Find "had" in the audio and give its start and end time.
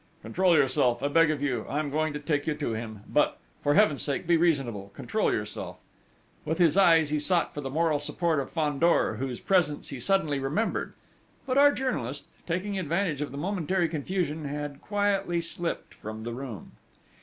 14.45-14.81